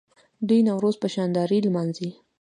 دوی 0.47 0.61
نوروز 0.69 0.95
په 1.01 1.07
شاندارۍ 1.15 1.59
لمانځي. 1.65 2.09